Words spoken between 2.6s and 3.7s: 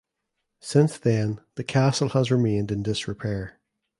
in disrepair.